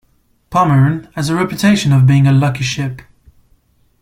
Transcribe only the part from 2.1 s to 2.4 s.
a